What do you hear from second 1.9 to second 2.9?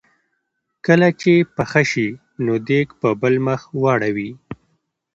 شي نو دیګ